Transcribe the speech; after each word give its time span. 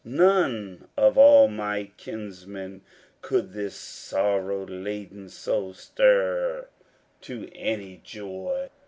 None 0.03 0.87
of 0.97 1.15
all 1.15 1.47
my 1.47 1.91
kinsmen 1.95 2.81
Could 3.21 3.53
this 3.53 3.75
sorrow 3.75 4.65
laden 4.65 5.29
soul 5.29 5.75
stir 5.75 6.67
to 7.21 7.47
any 7.53 8.01
joy. 8.03 8.69